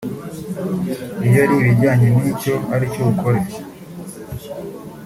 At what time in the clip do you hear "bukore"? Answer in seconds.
3.05-3.41